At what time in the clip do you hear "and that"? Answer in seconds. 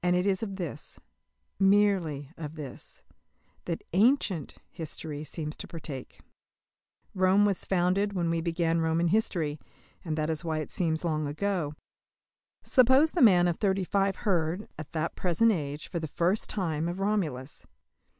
10.04-10.30